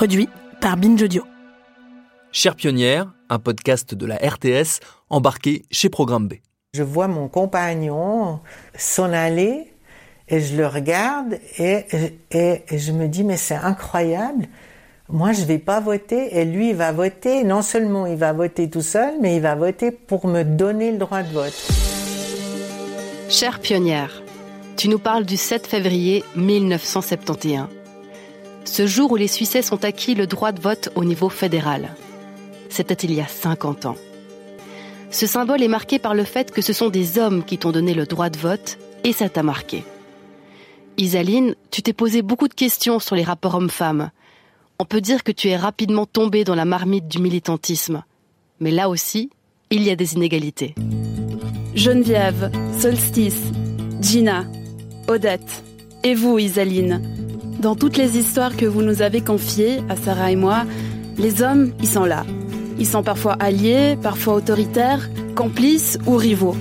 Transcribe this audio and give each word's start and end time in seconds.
Produit 0.00 0.30
par 0.62 0.78
Binge 0.78 1.02
Audio. 1.02 1.24
Chère 2.32 2.56
pionnière, 2.56 3.12
un 3.28 3.38
podcast 3.38 3.94
de 3.94 4.06
la 4.06 4.16
RTS 4.16 4.80
embarqué 5.10 5.66
chez 5.70 5.90
Programme 5.90 6.26
B. 6.26 6.36
Je 6.72 6.82
vois 6.82 7.06
mon 7.06 7.28
compagnon 7.28 8.40
s'en 8.74 9.12
aller 9.12 9.70
et 10.26 10.40
je 10.40 10.56
le 10.56 10.66
regarde 10.66 11.34
et, 11.58 11.84
et, 12.30 12.62
et 12.70 12.78
je 12.78 12.92
me 12.92 13.08
dis 13.08 13.24
mais 13.24 13.36
c'est 13.36 13.56
incroyable. 13.56 14.46
Moi 15.10 15.32
je 15.32 15.44
vais 15.44 15.58
pas 15.58 15.80
voter 15.80 16.34
et 16.34 16.46
lui 16.46 16.70
il 16.70 16.76
va 16.76 16.92
voter. 16.92 17.44
Non 17.44 17.60
seulement 17.60 18.06
il 18.06 18.16
va 18.16 18.32
voter 18.32 18.70
tout 18.70 18.80
seul, 18.80 19.16
mais 19.20 19.36
il 19.36 19.42
va 19.42 19.54
voter 19.54 19.90
pour 19.90 20.26
me 20.26 20.44
donner 20.44 20.92
le 20.92 20.96
droit 20.96 21.22
de 21.22 21.28
vote. 21.30 21.70
Chère 23.28 23.60
pionnière, 23.60 24.22
tu 24.78 24.88
nous 24.88 24.98
parles 24.98 25.26
du 25.26 25.36
7 25.36 25.66
février 25.66 26.24
1971. 26.36 27.79
Ce 28.64 28.86
jour 28.86 29.12
où 29.12 29.16
les 29.16 29.28
Suissais 29.28 29.72
ont 29.72 29.82
acquis 29.82 30.14
le 30.14 30.26
droit 30.26 30.52
de 30.52 30.60
vote 30.60 30.90
au 30.94 31.04
niveau 31.04 31.28
fédéral. 31.28 31.94
C'était 32.68 32.94
il 32.94 33.12
y 33.12 33.20
a 33.20 33.26
50 33.26 33.86
ans. 33.86 33.96
Ce 35.10 35.26
symbole 35.26 35.62
est 35.62 35.68
marqué 35.68 35.98
par 35.98 36.14
le 36.14 36.24
fait 36.24 36.52
que 36.52 36.62
ce 36.62 36.72
sont 36.72 36.88
des 36.88 37.18
hommes 37.18 37.44
qui 37.44 37.58
t'ont 37.58 37.72
donné 37.72 37.94
le 37.94 38.06
droit 38.06 38.30
de 38.30 38.38
vote 38.38 38.78
et 39.02 39.12
ça 39.12 39.28
t'a 39.28 39.42
marqué. 39.42 39.84
Isaline, 40.96 41.54
tu 41.70 41.82
t'es 41.82 41.92
posé 41.92 42.22
beaucoup 42.22 42.46
de 42.46 42.54
questions 42.54 43.00
sur 43.00 43.16
les 43.16 43.24
rapports 43.24 43.56
hommes-femmes. 43.56 44.10
On 44.78 44.84
peut 44.84 45.00
dire 45.00 45.24
que 45.24 45.32
tu 45.32 45.48
es 45.48 45.56
rapidement 45.56 46.06
tombée 46.06 46.44
dans 46.44 46.54
la 46.54 46.64
marmite 46.64 47.08
du 47.08 47.18
militantisme. 47.18 48.04
Mais 48.60 48.70
là 48.70 48.88
aussi, 48.88 49.30
il 49.70 49.82
y 49.82 49.90
a 49.90 49.96
des 49.96 50.14
inégalités. 50.14 50.74
Geneviève, 51.74 52.50
Solstice, 52.78 53.42
Gina, 54.00 54.44
Odette 55.08 55.64
et 56.04 56.14
vous, 56.14 56.38
Isaline. 56.38 57.19
Dans 57.60 57.76
toutes 57.76 57.98
les 57.98 58.16
histoires 58.16 58.56
que 58.56 58.64
vous 58.64 58.80
nous 58.80 59.02
avez 59.02 59.20
confiées, 59.20 59.82
à 59.90 59.96
Sarah 59.96 60.32
et 60.32 60.36
moi, 60.36 60.64
les 61.18 61.42
hommes, 61.42 61.74
ils 61.80 61.88
sont 61.88 62.06
là. 62.06 62.24
Ils 62.78 62.86
sont 62.86 63.02
parfois 63.02 63.34
alliés, 63.34 63.98
parfois 64.02 64.32
autoritaires, 64.32 65.10
complices 65.36 65.98
ou 66.06 66.16
rivaux. 66.16 66.56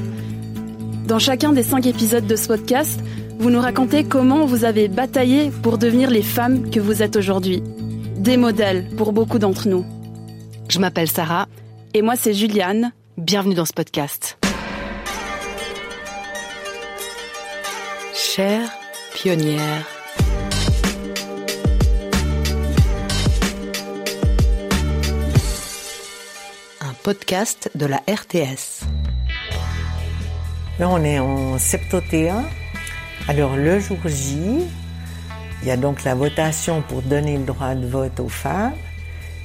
Dans 1.08 1.18
chacun 1.18 1.54
des 1.54 1.64
cinq 1.64 1.88
épisodes 1.88 2.28
de 2.28 2.36
ce 2.36 2.50
podcast, 2.50 3.00
vous 3.40 3.50
nous 3.50 3.62
racontez 3.62 4.04
comment 4.04 4.46
vous 4.46 4.66
avez 4.66 4.90
bataillé 4.90 5.52
pour 5.64 5.78
devenir 5.78 6.10
les 6.10 6.22
femmes 6.22 6.70
que 6.70 6.82
vous 6.82 7.02
êtes 7.02 7.16
aujourd'hui. 7.16 7.64
Des 8.18 8.36
modèles 8.36 8.90
pour 8.98 9.14
beaucoup 9.14 9.40
d'entre 9.40 9.70
nous. 9.70 9.86
Je 10.68 10.80
m'appelle 10.80 11.10
Sarah. 11.10 11.48
Et 11.94 12.02
moi, 12.02 12.18
c'est 12.18 12.34
Juliane. 12.34 12.92
Bienvenue 13.18 13.56
dans 13.56 13.66
ce 13.66 13.74
podcast. 13.74 14.38
Chère 18.14 18.70
pionnière. 19.14 19.99
Podcast 27.10 27.72
de 27.74 27.88
la 27.88 28.04
RTS. 28.08 28.86
Là 30.78 30.90
on 30.90 31.04
est 31.04 31.18
en 31.18 31.58
71. 31.58 32.44
Alors 33.28 33.56
le 33.56 33.80
jour 33.80 33.98
J, 34.06 34.68
il 35.64 35.68
y 35.68 35.72
a 35.72 35.76
donc 35.76 36.04
la 36.04 36.14
votation 36.14 36.84
pour 36.88 37.02
donner 37.02 37.40
le 37.40 37.46
droit 37.46 37.74
de 37.74 37.88
vote 37.88 38.20
aux 38.20 38.30
femmes. 38.30 38.76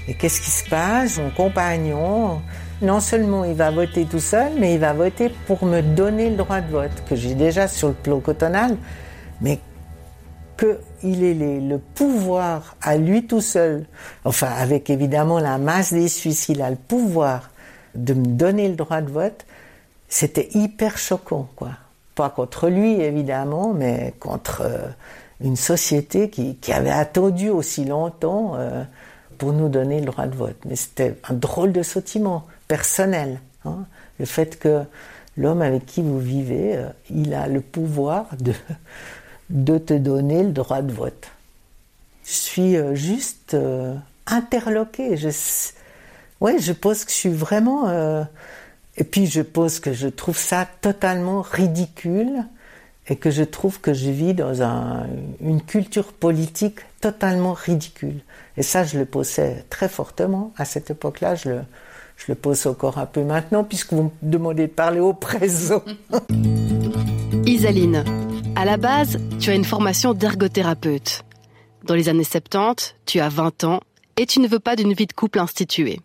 Et 0.06 0.12
qu'est-ce 0.12 0.42
qui 0.42 0.50
se 0.50 0.68
passe? 0.68 1.16
Mon 1.16 1.30
compagnon, 1.30 2.42
non 2.82 3.00
seulement 3.00 3.44
il 3.44 3.54
va 3.54 3.70
voter 3.70 4.04
tout 4.04 4.20
seul, 4.20 4.52
mais 4.58 4.74
il 4.74 4.80
va 4.80 4.92
voter 4.92 5.30
pour 5.46 5.64
me 5.64 5.80
donner 5.80 6.28
le 6.28 6.36
droit 6.36 6.60
de 6.60 6.70
vote, 6.70 7.02
que 7.08 7.16
j'ai 7.16 7.34
déjà 7.34 7.66
sur 7.66 7.88
le 7.88 7.94
plan 7.94 8.20
cotonal, 8.20 8.76
mais 9.40 9.58
qu'il 10.58 11.24
ait 11.24 11.60
le 11.60 11.78
pouvoir 11.78 12.76
à 12.82 12.98
lui 12.98 13.26
tout 13.26 13.40
seul, 13.40 13.86
enfin 14.26 14.50
avec 14.54 14.90
évidemment 14.90 15.38
la 15.38 15.56
masse 15.56 15.94
des 15.94 16.08
Suisses, 16.08 16.50
il 16.50 16.60
a 16.60 16.68
le 16.68 16.76
pouvoir 16.76 17.48
de 17.94 18.14
me 18.14 18.26
donner 18.26 18.68
le 18.68 18.76
droit 18.76 19.00
de 19.00 19.10
vote, 19.10 19.44
c'était 20.08 20.48
hyper 20.54 20.98
choquant, 20.98 21.48
quoi. 21.56 21.70
Pas 22.14 22.30
contre 22.30 22.68
lui, 22.68 23.00
évidemment, 23.00 23.72
mais 23.74 24.14
contre 24.20 24.62
euh, 24.64 24.86
une 25.40 25.56
société 25.56 26.30
qui, 26.30 26.56
qui 26.56 26.72
avait 26.72 26.90
attendu 26.90 27.50
aussi 27.50 27.84
longtemps 27.84 28.52
euh, 28.54 28.84
pour 29.38 29.52
nous 29.52 29.68
donner 29.68 29.98
le 30.00 30.06
droit 30.06 30.26
de 30.26 30.36
vote. 30.36 30.56
Mais 30.66 30.76
c'était 30.76 31.16
un 31.28 31.34
drôle 31.34 31.72
de 31.72 31.82
sentiment 31.82 32.46
personnel. 32.68 33.40
hein. 33.64 33.86
Le 34.20 34.26
fait 34.26 34.58
que 34.60 34.84
l'homme 35.36 35.60
avec 35.62 35.86
qui 35.86 36.02
vous 36.02 36.20
vivez, 36.20 36.76
euh, 36.76 36.88
il 37.10 37.34
a 37.34 37.48
le 37.48 37.60
pouvoir 37.60 38.26
de, 38.38 38.52
de 39.50 39.78
te 39.78 39.94
donner 39.94 40.44
le 40.44 40.52
droit 40.52 40.82
de 40.82 40.92
vote. 40.92 41.26
Je 42.24 42.32
suis 42.32 42.76
juste 42.94 43.54
interloquée. 44.26 45.16
Ouais, 46.40 46.58
je 46.58 46.72
pense 46.72 47.04
que 47.04 47.10
je 47.10 47.16
suis 47.16 47.30
vraiment. 47.30 47.88
euh, 47.88 48.22
et 48.96 49.04
puis 49.04 49.26
je 49.26 49.40
pense 49.42 49.80
que 49.80 49.92
je 49.92 50.06
trouve 50.08 50.38
ça 50.38 50.68
totalement 50.80 51.42
ridicule 51.42 52.30
et 53.08 53.16
que 53.16 53.30
je 53.30 53.42
trouve 53.42 53.80
que 53.80 53.92
je 53.92 54.08
vis 54.10 54.34
dans 54.34 54.62
un- 54.62 55.06
une 55.40 55.60
culture 55.60 56.12
politique 56.12 56.78
totalement 57.00 57.52
ridicule. 57.52 58.20
Et 58.56 58.62
ça, 58.62 58.84
je 58.84 58.98
le 58.98 59.04
posais 59.04 59.64
très 59.68 59.88
fortement 59.88 60.52
à 60.56 60.64
cette 60.64 60.90
époque-là. 60.90 61.34
Je 61.34 61.48
le, 61.50 61.60
je 62.16 62.24
le 62.28 62.34
pose 62.36 62.66
encore 62.68 62.98
un 62.98 63.06
peu 63.06 63.22
maintenant, 63.24 63.64
puisque 63.64 63.92
vous 63.92 64.04
me 64.04 64.10
demandez 64.22 64.68
de 64.68 64.72
parler 64.72 65.00
au 65.00 65.12
présent. 65.12 65.82
Isaline, 67.46 68.04
à 68.56 68.64
la 68.64 68.76
base, 68.76 69.18
tu 69.40 69.50
as 69.50 69.54
une 69.54 69.64
formation 69.64 70.14
d'ergothérapeute. 70.14 71.24
Dans 71.84 71.94
les 71.94 72.08
années 72.08 72.24
70, 72.24 72.94
tu 73.06 73.20
as 73.20 73.28
20 73.28 73.64
ans 73.64 73.80
et 74.16 74.24
tu 74.26 74.40
ne 74.40 74.48
veux 74.48 74.60
pas 74.60 74.76
d'une 74.76 74.94
vie 74.94 75.06
de 75.06 75.12
couple 75.12 75.40
instituée. 75.40 76.00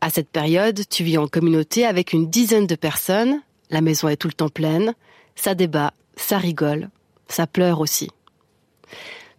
À 0.00 0.10
cette 0.10 0.28
période, 0.28 0.82
tu 0.88 1.04
vis 1.04 1.18
en 1.18 1.26
communauté 1.26 1.84
avec 1.84 2.12
une 2.12 2.28
dizaine 2.28 2.66
de 2.66 2.74
personnes, 2.74 3.40
la 3.70 3.80
maison 3.80 4.08
est 4.08 4.16
tout 4.16 4.28
le 4.28 4.34
temps 4.34 4.48
pleine, 4.48 4.94
ça 5.34 5.54
débat, 5.54 5.92
ça 6.16 6.38
rigole, 6.38 6.90
ça 7.28 7.46
pleure 7.46 7.80
aussi. 7.80 8.10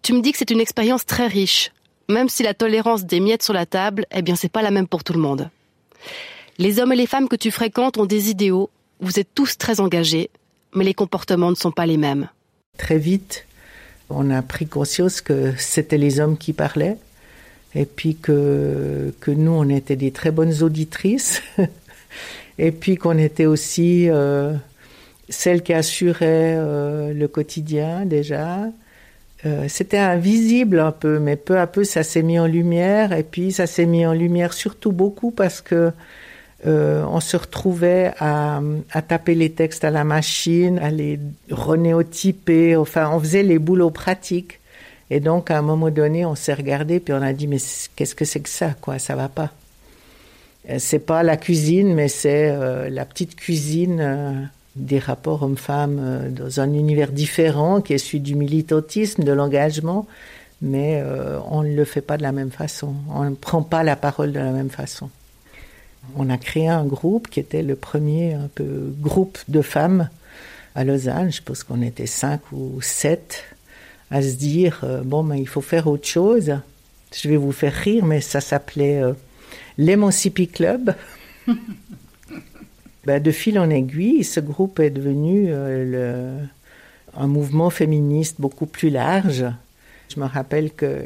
Tu 0.02 0.14
me 0.14 0.22
dis 0.22 0.32
que 0.32 0.38
c'est 0.38 0.52
une 0.52 0.60
expérience 0.60 1.06
très 1.06 1.28
riche, 1.28 1.72
même 2.10 2.30
si 2.30 2.44
la 2.44 2.54
tolérance 2.54 3.06
des 3.06 3.20
miettes 3.20 3.44
sur 3.44 3.54
la 3.54 3.66
table, 3.66 4.06
eh 4.12 4.22
bien 4.22 4.36
c'est 4.36 4.52
pas 4.52 4.62
la 4.62 4.72
même 4.72 4.88
pour 4.88 5.04
tout 5.04 5.14
le 5.14 5.20
monde. 5.20 5.50
Les 6.58 6.80
hommes 6.80 6.94
et 6.94 6.96
les 6.96 7.08
femmes 7.08 7.30
que 7.30 7.36
tu 7.36 7.52
fréquentes 7.52 7.98
ont 7.98 8.06
des 8.06 8.30
idéaux, 8.30 8.70
vous 9.00 9.20
êtes 9.20 9.34
tous 9.36 9.58
très 9.58 9.80
engagés, 9.80 10.30
mais 10.74 10.84
les 10.84 10.94
comportements 10.94 11.52
ne 11.52 11.56
sont 11.56 11.72
pas 11.72 11.86
les 11.86 11.98
mêmes. 11.98 12.30
Très 12.78 12.98
vite, 12.98 13.46
On 14.10 14.32
a 14.32 14.42
pris 14.42 14.68
conscience 14.68 15.20
que 15.20 15.54
c'était 15.58 15.98
les 15.98 16.22
hommes 16.22 16.38
qui 16.38 16.54
parlaient 16.54 16.98
et 17.78 17.86
puis 17.86 18.16
que, 18.16 19.14
nous, 19.28 19.52
on 19.52 19.70
était 19.70 19.96
des 19.96 20.12
très 20.12 20.32
bonnes 20.32 20.64
auditrices 20.64 21.44
et 22.60 22.72
puis 22.72 22.98
qu'on 22.98 23.20
était 23.20 23.46
aussi 23.46 24.10
euh, 24.10 24.54
celles 25.30 25.62
qui 25.62 25.74
assuraient 25.74 26.56
euh, 26.58 27.14
le 27.14 27.28
quotidien 27.28 28.06
déjà. 28.06 28.62
Euh, 29.46 29.66
c'était 29.68 30.00
invisible 30.00 30.80
un 30.80 30.92
peu, 30.92 31.20
mais 31.20 31.36
peu 31.36 31.60
à 31.60 31.68
peu 31.68 31.84
ça 31.84 32.02
s'est 32.02 32.24
mis 32.24 32.40
en 32.40 32.48
lumière 32.48 33.14
et 33.14 33.22
puis 33.22 33.52
ça 33.52 33.68
s'est 33.68 33.86
mis 33.86 34.08
en 34.08 34.14
lumière 34.14 34.54
surtout 34.54 34.92
beaucoup 34.92 35.30
parce 35.30 35.62
que 35.62 35.92
euh, 36.66 37.04
on 37.08 37.20
se 37.20 37.38
retrouvait 37.38 38.12
à, 38.18 38.60
à, 38.92 39.02
taper 39.04 39.36
les 39.36 39.52
textes 39.52 39.84
à 39.84 39.92
la 39.92 40.04
machine, 40.04 40.80
à 40.80 40.90
les 40.90 41.20
renéotyper, 41.52 42.76
enfin 42.76 43.12
on 43.14 43.20
faisait 43.20 43.44
les 43.44 43.60
boulots 43.60 43.92
pratiques. 43.92 44.60
Et 45.10 45.20
donc 45.20 45.52
à 45.52 45.58
un 45.58 45.62
moment 45.62 45.90
donné, 45.90 46.26
on 46.26 46.36
s'est 46.36 46.54
regardé 46.54 47.00
puis 47.00 47.14
on 47.14 47.22
a 47.22 47.34
dit 47.34 47.48
mais 47.48 47.58
qu'est-ce 47.96 48.16
que 48.16 48.26
c'est 48.26 48.40
que 48.40 48.50
ça 48.50 48.76
quoi, 48.82 49.00
ça 49.00 49.16
va 49.16 49.30
pas. 49.30 49.52
Euh, 50.70 50.78
c'est 50.80 51.00
pas 51.00 51.24
la 51.24 51.38
cuisine, 51.38 51.94
mais 51.94 52.08
c'est 52.08 52.50
euh, 52.52 52.90
la 52.90 53.06
petite 53.06 53.36
cuisine 53.36 54.00
euh, 54.02 54.34
des 54.76 55.00
rapports 55.00 55.44
hommes-femmes 55.44 56.32
dans 56.32 56.60
un 56.60 56.74
univers 56.74 57.12
différent 57.12 57.82
qui 57.82 57.94
est 57.94 57.98
celui 57.98 58.20
du 58.20 58.36
militantisme, 58.36 59.24
de 59.24 59.32
l'engagement, 59.32 60.06
mais 60.62 61.04
on 61.50 61.64
ne 61.64 61.74
le 61.74 61.84
fait 61.84 62.02
pas 62.02 62.18
de 62.18 62.22
la 62.22 62.32
même 62.32 62.52
façon. 62.52 62.94
On 63.10 63.24
ne 63.24 63.34
prend 63.34 63.64
pas 63.64 63.82
la 63.82 63.96
parole 63.96 64.32
de 64.32 64.40
la 64.40 64.52
même 64.52 64.70
façon 64.70 65.10
on 66.16 66.30
a 66.30 66.38
créé 66.38 66.68
un 66.68 66.86
groupe 66.86 67.28
qui 67.28 67.40
était 67.40 67.64
le 67.64 67.76
premier 67.76 68.34
un 68.34 68.50
peu 68.54 68.94
groupe 69.00 69.38
de 69.48 69.62
femmes 69.62 70.10
à 70.76 70.84
Lausanne. 70.84 71.32
Je 71.32 71.42
pense 71.42 71.64
qu'on 71.64 71.82
était 71.82 72.08
cinq 72.08 72.42
ou 72.52 72.82
sept 72.82 73.44
à 74.12 74.22
se 74.22 74.36
dire 74.36 74.82
euh, 74.84 75.02
bon, 75.04 75.24
ben, 75.24 75.36
il 75.36 75.48
faut 75.48 75.62
faire 75.62 75.88
autre 75.88 76.08
chose. 76.08 76.56
Je 77.14 77.30
vais 77.30 77.38
vous 77.38 77.52
faire 77.52 77.74
rire, 77.74 78.06
mais 78.06 78.22
ça 78.22 78.42
s'appelait 78.42 79.02
euh, 79.02 79.14
l'Emancipi 79.78 80.48
Club. 80.48 80.94
ben, 83.06 83.22
de 83.22 83.32
fil 83.32 83.60
en 83.60 83.70
aiguille, 83.70 84.24
ce 84.24 84.40
groupe 84.40 84.80
est 84.80 84.90
devenu 84.90 85.48
euh, 85.50 86.38
le, 86.38 86.48
un 87.16 87.28
mouvement 87.28 87.70
féministe 87.70 88.36
beaucoup 88.40 88.66
plus 88.66 88.90
large. 88.90 89.46
Je 90.14 90.20
me 90.20 90.26
rappelle 90.26 90.72
que, 90.72 91.04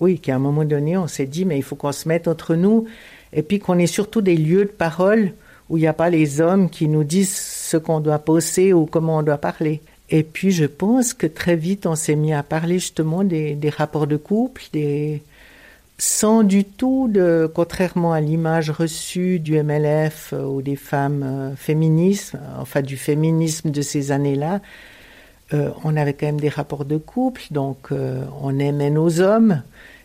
oui, 0.00 0.18
qu'à 0.18 0.36
un 0.36 0.38
moment 0.38 0.64
donné, 0.64 0.96
on 0.96 1.06
s'est 1.06 1.26
dit 1.26 1.44
mais 1.44 1.58
il 1.58 1.62
faut 1.62 1.76
qu'on 1.76 1.92
se 1.92 2.08
mette 2.08 2.28
entre 2.28 2.54
nous 2.54 2.86
et 3.32 3.42
puis 3.42 3.58
qu'on 3.58 3.78
ait 3.78 3.86
surtout 3.86 4.22
des 4.22 4.36
lieux 4.36 4.64
de 4.64 4.70
parole 4.70 5.32
où 5.68 5.76
il 5.76 5.80
n'y 5.80 5.86
a 5.86 5.92
pas 5.92 6.10
les 6.10 6.40
hommes 6.40 6.68
qui 6.68 6.88
nous 6.88 7.04
disent 7.04 7.34
ce 7.34 7.76
qu'on 7.76 8.00
doit 8.00 8.18
poser 8.18 8.72
ou 8.72 8.86
comment 8.86 9.18
on 9.18 9.22
doit 9.22 9.38
parler. 9.38 9.80
Et 10.10 10.22
puis 10.22 10.50
je 10.50 10.66
pense 10.66 11.14
que 11.14 11.26
très 11.26 11.56
vite 11.56 11.86
on 11.86 11.94
s'est 11.94 12.16
mis 12.16 12.32
à 12.32 12.42
parler 12.42 12.74
justement 12.78 13.24
des, 13.24 13.58
rapports 13.74 14.06
de 14.06 14.16
couple, 14.16 14.62
sans 15.96 16.42
du 16.42 16.64
tout 16.64 17.10
contrairement 17.54 18.12
à 18.12 18.20
l'image 18.20 18.70
reçue 18.70 19.38
du 19.38 19.62
MLF 19.62 20.32
euh, 20.32 20.44
ou 20.44 20.60
des 20.60 20.76
femmes 20.76 21.22
euh, 21.22 21.56
féministes, 21.56 22.36
enfin 22.58 22.82
du 22.82 22.96
féminisme 22.96 23.70
de 23.70 23.80
ces 23.80 24.10
années-là, 24.10 24.60
euh, 25.52 25.70
on 25.84 25.96
avait 25.96 26.12
quand 26.12 26.26
même 26.26 26.40
des 26.40 26.48
rapports 26.48 26.84
de 26.84 26.96
couple, 26.96 27.42
donc 27.50 27.90
on 27.90 28.58
aimait 28.58 28.90
nos 28.90 29.20
hommes, 29.20 29.62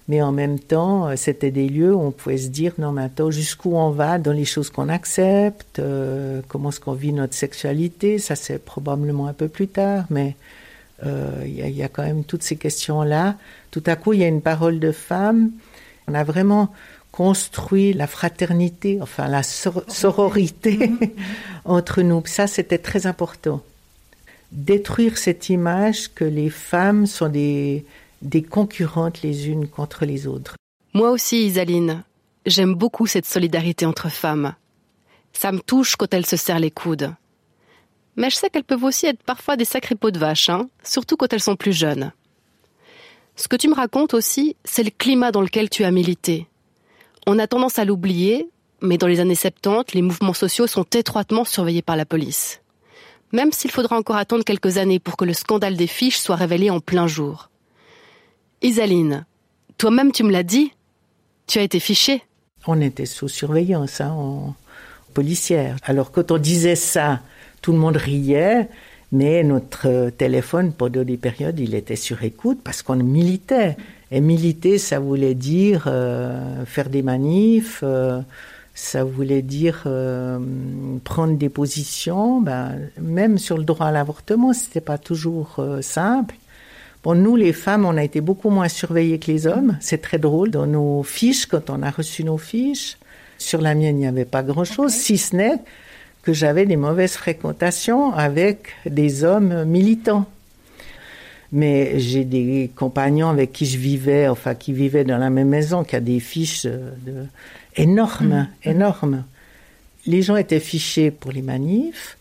mais 0.09 0.21
en 0.21 0.33
même 0.33 0.59
temps, 0.59 1.07
euh, 1.07 1.15
c'était 1.15 1.51
des 1.51 1.69
lieux 1.69 1.95
où 1.95 2.01
on 2.01 2.11
pouvait 2.11 2.37
se 2.37 2.49
dire, 2.49 2.73
non, 2.79 2.97
attends, 2.97 3.31
jusqu'où 3.31 3.75
on 3.75 3.91
va 3.91 4.17
dans 4.17 4.33
les 4.33 4.43
choses 4.43 4.69
qu'on 4.69 4.89
accepte, 4.89 5.79
euh, 5.79 6.41
comment 6.49 6.69
est-ce 6.69 6.81
qu'on 6.81 6.93
vit 6.93 7.13
notre 7.13 7.35
sexualité, 7.35 8.19
ça 8.19 8.35
c'est 8.35 8.57
probablement 8.57 9.27
un 9.27 9.33
peu 9.33 9.47
plus 9.47 9.67
tard, 9.67 10.05
mais 10.09 10.35
euh, 11.05 11.43
il 11.45 11.61
euh, 11.61 11.67
y, 11.67 11.73
y, 11.73 11.83
a 11.83 11.87
quand 11.87 12.03
même 12.03 12.23
toutes 12.23 12.43
ces 12.43 12.55
questions-là. 12.55 13.35
Tout 13.71 13.83
à 13.85 13.95
coup, 13.95 14.13
il 14.13 14.19
y 14.19 14.23
a 14.23 14.27
une 14.27 14.41
parole 14.41 14.79
de 14.79 14.91
femme. 14.91 15.51
On 16.07 16.13
a 16.13 16.23
vraiment 16.23 16.73
construit 17.11 17.93
la 17.93 18.07
fraternité, 18.07 18.99
enfin 19.01 19.27
la 19.27 19.43
sor 19.43 19.83
sororité 19.87 20.91
entre 21.65 22.01
nous. 22.01 22.21
Ça, 22.25 22.47
c'était 22.47 22.77
très 22.77 23.07
important. 23.07 23.61
Détruire 24.51 25.17
cette 25.17 25.49
image 25.49 26.13
que 26.13 26.25
les 26.25 26.49
femmes 26.49 27.05
sont 27.05 27.29
des 27.29 27.85
des 28.21 28.43
concurrentes 28.43 29.21
les 29.21 29.49
unes 29.49 29.67
contre 29.67 30.05
les 30.05 30.27
autres. 30.27 30.55
Moi 30.93 31.11
aussi, 31.11 31.45
Isaline, 31.45 32.03
j'aime 32.45 32.73
beaucoup 32.73 33.07
cette 33.07 33.25
solidarité 33.25 33.85
entre 33.85 34.09
femmes. 34.09 34.55
Ça 35.33 35.51
me 35.51 35.59
touche 35.59 35.95
quand 35.95 36.13
elles 36.13 36.25
se 36.25 36.37
serrent 36.37 36.59
les 36.59 36.71
coudes. 36.71 37.13
Mais 38.15 38.29
je 38.29 38.35
sais 38.35 38.49
qu'elles 38.49 38.63
peuvent 38.63 38.83
aussi 38.83 39.05
être 39.05 39.23
parfois 39.23 39.55
des 39.55 39.65
sacrés 39.65 39.95
pots 39.95 40.11
de 40.11 40.19
vache, 40.19 40.49
hein, 40.49 40.67
surtout 40.83 41.15
quand 41.15 41.31
elles 41.31 41.39
sont 41.41 41.55
plus 41.55 41.73
jeunes. 41.73 42.11
Ce 43.35 43.47
que 43.47 43.55
tu 43.55 43.69
me 43.69 43.75
racontes 43.75 44.13
aussi, 44.13 44.57
c'est 44.65 44.83
le 44.83 44.89
climat 44.89 45.31
dans 45.31 45.41
lequel 45.41 45.69
tu 45.69 45.85
as 45.85 45.91
milité. 45.91 46.47
On 47.25 47.39
a 47.39 47.47
tendance 47.47 47.79
à 47.79 47.85
l'oublier, 47.85 48.49
mais 48.81 48.97
dans 48.97 49.07
les 49.07 49.19
années 49.19 49.35
70, 49.35 49.93
les 49.93 50.01
mouvements 50.01 50.33
sociaux 50.33 50.67
sont 50.67 50.83
étroitement 50.83 51.45
surveillés 51.45 51.81
par 51.81 51.95
la 51.95 52.05
police. 52.05 52.61
Même 53.31 53.51
s'il 53.51 53.71
faudra 53.71 53.97
encore 53.97 54.17
attendre 54.17 54.43
quelques 54.43 54.77
années 54.77 54.99
pour 54.99 55.15
que 55.15 55.25
le 55.25 55.33
scandale 55.33 55.77
des 55.77 55.87
fiches 55.87 56.17
soit 56.17 56.35
révélé 56.35 56.69
en 56.69 56.79
plein 56.79 57.07
jour. 57.07 57.49
Isaline, 58.61 59.25
toi-même 59.77 60.11
tu 60.11 60.23
me 60.23 60.31
l'as 60.31 60.43
dit, 60.43 60.71
tu 61.47 61.59
as 61.59 61.63
été 61.63 61.79
fichée. 61.79 62.21
On 62.67 62.81
était 62.81 63.05
sous 63.05 63.29
surveillance, 63.29 64.01
hein, 64.01 64.11
en 64.11 64.55
policière. 65.13 65.77
Alors 65.83 66.11
quand 66.11 66.31
on 66.31 66.37
disait 66.37 66.75
ça, 66.75 67.21
tout 67.61 67.71
le 67.71 67.77
monde 67.77 67.97
riait, 67.97 68.67
mais 69.11 69.43
notre 69.43 70.11
téléphone, 70.11 70.73
pendant 70.73 71.03
des 71.03 71.17
périodes, 71.17 71.59
il 71.59 71.73
était 71.73 71.95
sur 71.95 72.23
écoute 72.23 72.59
parce 72.63 72.81
qu'on 72.81 72.97
militait. 72.97 73.77
Et 74.11 74.21
militer, 74.21 74.77
ça 74.77 74.99
voulait 74.99 75.35
dire 75.35 75.85
euh, 75.87 76.65
faire 76.65 76.89
des 76.89 77.01
manifs, 77.01 77.81
euh, 77.83 78.21
ça 78.73 79.03
voulait 79.03 79.41
dire 79.41 79.83
euh, 79.85 80.39
prendre 81.03 81.37
des 81.37 81.49
positions. 81.49 82.41
Ben, 82.41 82.89
même 82.99 83.37
sur 83.37 83.57
le 83.57 83.63
droit 83.63 83.87
à 83.87 83.91
l'avortement, 83.91 84.53
c'était 84.53 84.81
pas 84.81 84.97
toujours 84.97 85.55
euh, 85.59 85.81
simple. 85.81 86.35
Bon, 87.03 87.15
nous, 87.15 87.35
les 87.35 87.53
femmes, 87.53 87.85
on 87.85 87.95
a 87.95 88.03
été 88.03 88.19
beaucoup 88.19 88.49
moins 88.49 88.67
surveillées 88.67 89.19
que 89.19 89.31
les 89.31 89.47
hommes. 89.47 89.77
C'est 89.79 90.01
très 90.01 90.17
drôle. 90.17 90.51
Dans 90.51 90.67
nos 90.67 91.03
fiches, 91.03 91.45
quand 91.45 91.69
on 91.69 91.81
a 91.81 91.91
reçu 91.91 92.23
nos 92.23 92.37
fiches, 92.37 92.97
sur 93.37 93.61
la 93.61 93.73
mienne, 93.73 93.95
il 93.97 94.01
n'y 94.01 94.07
avait 94.07 94.25
pas 94.25 94.43
grand-chose, 94.43 94.93
okay. 94.93 95.01
si 95.01 95.17
ce 95.17 95.35
n'est 95.35 95.59
que 96.21 96.33
j'avais 96.33 96.65
des 96.65 96.75
mauvaises 96.75 97.13
fréquentations 97.13 98.13
avec 98.13 98.73
des 98.85 99.23
hommes 99.23 99.63
militants. 99.63 100.25
Mais 101.51 101.99
j'ai 101.99 102.25
des 102.25 102.69
compagnons 102.75 103.29
avec 103.29 103.53
qui 103.53 103.65
je 103.65 103.77
vivais, 103.77 104.27
enfin, 104.27 104.53
qui 104.53 104.73
vivaient 104.73 105.05
dans 105.05 105.17
la 105.17 105.29
même 105.29 105.47
maison, 105.47 105.83
qui 105.83 105.95
a 105.95 106.01
des 106.01 106.19
fiches 106.19 106.65
de... 106.65 107.25
énormes, 107.75 108.47
mmh. 108.65 108.69
énormes. 108.69 109.23
Les 110.05 110.21
gens 110.21 110.35
étaient 110.35 110.59
fichés 110.59 111.09
pour 111.09 111.31
les 111.31 111.41
manifs, 111.41 112.17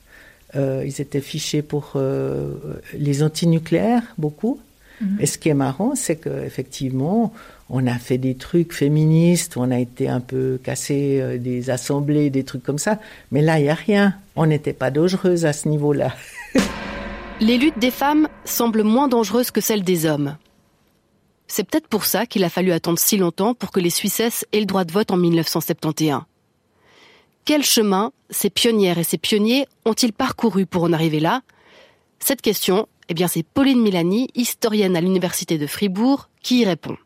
euh, 0.56 0.82
ils 0.86 1.00
étaient 1.00 1.20
fichés 1.20 1.62
pour 1.62 1.92
euh, 1.96 2.54
les 2.94 3.22
antinucléaires, 3.22 4.02
beaucoup. 4.16 4.60
Et 5.20 5.26
ce 5.26 5.38
qui 5.38 5.48
est 5.48 5.54
marrant, 5.54 5.94
c'est 5.94 6.16
qu'effectivement, 6.16 7.32
on 7.70 7.86
a 7.86 7.94
fait 7.98 8.18
des 8.18 8.34
trucs 8.34 8.72
féministes, 8.72 9.56
on 9.56 9.70
a 9.70 9.78
été 9.78 10.08
un 10.08 10.20
peu 10.20 10.58
cassé 10.62 11.20
euh, 11.20 11.38
des 11.38 11.70
assemblées, 11.70 12.30
des 12.30 12.44
trucs 12.44 12.62
comme 12.62 12.78
ça. 12.78 12.98
Mais 13.30 13.42
là, 13.42 13.58
il 13.58 13.64
n'y 13.64 13.68
a 13.68 13.74
rien. 13.74 14.14
On 14.36 14.46
n'était 14.46 14.72
pas 14.72 14.90
dangereuse 14.90 15.46
à 15.46 15.52
ce 15.52 15.68
niveau-là. 15.68 16.14
Les 17.40 17.58
luttes 17.58 17.78
des 17.78 17.92
femmes 17.92 18.28
semblent 18.44 18.82
moins 18.82 19.06
dangereuses 19.06 19.52
que 19.52 19.60
celles 19.60 19.84
des 19.84 20.06
hommes. 20.06 20.36
C'est 21.46 21.62
peut-être 21.62 21.86
pour 21.86 22.04
ça 22.04 22.26
qu'il 22.26 22.42
a 22.42 22.50
fallu 22.50 22.72
attendre 22.72 22.98
si 22.98 23.16
longtemps 23.16 23.54
pour 23.54 23.70
que 23.70 23.80
les 23.80 23.90
Suissesses 23.90 24.44
aient 24.52 24.60
le 24.60 24.66
droit 24.66 24.84
de 24.84 24.92
vote 24.92 25.12
en 25.12 25.16
1971. 25.16 26.22
Quel 27.44 27.62
chemin 27.62 28.12
ces 28.28 28.50
pionnières 28.50 28.98
et 28.98 29.04
ces 29.04 29.18
pionniers 29.18 29.66
ont-ils 29.86 30.12
parcouru 30.12 30.66
pour 30.66 30.82
en 30.82 30.92
arriver 30.92 31.20
là? 31.20 31.42
Cette 32.18 32.42
question, 32.42 32.88
eh 33.08 33.14
bien, 33.14 33.28
c'est 33.28 33.42
Pauline 33.42 33.80
Milani, 33.80 34.28
historienne 34.34 34.96
à 34.96 35.00
l'Université 35.00 35.58
de 35.58 35.66
Fribourg, 35.66 36.28
qui 36.42 36.60
y 36.60 36.64
répond. 36.64 36.96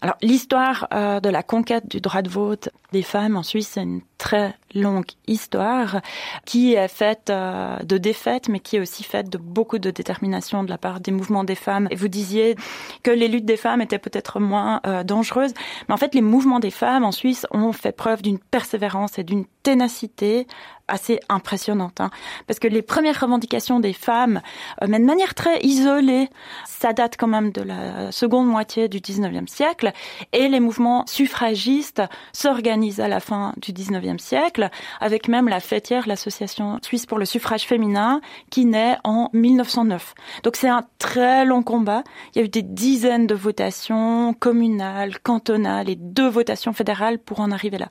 Alors, 0.00 0.16
l'histoire 0.20 0.88
euh, 0.92 1.20
de 1.20 1.28
la 1.30 1.42
conquête 1.42 1.88
du 1.88 2.00
droit 2.00 2.22
de 2.22 2.28
vote 2.28 2.68
des 2.94 3.02
femmes 3.02 3.36
en 3.36 3.42
Suisse, 3.42 3.70
c'est 3.72 3.82
une 3.82 4.02
très 4.18 4.54
longue 4.72 5.06
histoire 5.26 6.00
qui 6.46 6.74
est 6.74 6.86
faite 6.86 7.28
euh, 7.28 7.76
de 7.80 7.98
défaites, 7.98 8.48
mais 8.48 8.60
qui 8.60 8.76
est 8.76 8.80
aussi 8.80 9.02
faite 9.02 9.28
de 9.28 9.36
beaucoup 9.36 9.80
de 9.80 9.90
détermination 9.90 10.62
de 10.62 10.70
la 10.70 10.78
part 10.78 11.00
des 11.00 11.10
mouvements 11.10 11.42
des 11.42 11.56
femmes. 11.56 11.88
Et 11.90 11.96
vous 11.96 12.06
disiez 12.06 12.54
que 13.02 13.10
les 13.10 13.26
luttes 13.26 13.44
des 13.44 13.56
femmes 13.56 13.80
étaient 13.80 13.98
peut-être 13.98 14.38
moins 14.38 14.80
euh, 14.86 15.02
dangereuses, 15.02 15.54
mais 15.88 15.94
en 15.94 15.96
fait, 15.96 16.14
les 16.14 16.22
mouvements 16.22 16.60
des 16.60 16.70
femmes 16.70 17.04
en 17.04 17.10
Suisse 17.10 17.46
ont 17.50 17.72
fait 17.72 17.92
preuve 17.92 18.22
d'une 18.22 18.38
persévérance 18.38 19.18
et 19.18 19.24
d'une 19.24 19.44
ténacité 19.64 20.46
assez 20.86 21.18
impressionnante, 21.30 22.00
hein, 22.00 22.10
parce 22.46 22.58
que 22.58 22.68
les 22.68 22.82
premières 22.82 23.18
revendications 23.18 23.80
des 23.80 23.94
femmes, 23.94 24.42
euh, 24.82 24.86
mais 24.88 24.98
de 24.98 25.04
manière 25.04 25.34
très 25.34 25.58
isolée, 25.62 26.28
ça 26.66 26.92
date 26.92 27.16
quand 27.18 27.26
même 27.26 27.52
de 27.52 27.62
la 27.62 28.12
seconde 28.12 28.46
moitié 28.46 28.88
du 28.88 28.98
19e 29.00 29.48
siècle, 29.48 29.92
et 30.32 30.48
les 30.48 30.60
mouvements 30.60 31.06
suffragistes 31.06 32.02
s'organisent 32.34 32.83
à 32.98 33.08
la 33.08 33.20
fin 33.20 33.54
du 33.56 33.72
19e 33.72 34.18
siècle, 34.18 34.70
avec 35.00 35.28
même 35.28 35.48
la 35.48 35.60
fêtière, 35.60 36.06
l'association 36.06 36.78
suisse 36.82 37.06
pour 37.06 37.18
le 37.18 37.24
suffrage 37.24 37.62
féminin, 37.62 38.20
qui 38.50 38.64
naît 38.64 38.96
en 39.04 39.30
1909. 39.32 40.14
Donc 40.42 40.56
c'est 40.56 40.68
un 40.68 40.84
très 40.98 41.44
long 41.44 41.62
combat. 41.62 42.04
Il 42.34 42.38
y 42.38 42.42
a 42.42 42.44
eu 42.44 42.48
des 42.48 42.62
dizaines 42.62 43.26
de 43.26 43.34
votations 43.34 44.34
communales, 44.34 45.18
cantonales 45.20 45.88
et 45.88 45.96
deux 45.96 46.28
votations 46.28 46.72
fédérales 46.72 47.18
pour 47.18 47.40
en 47.40 47.50
arriver 47.50 47.78
là. 47.78 47.88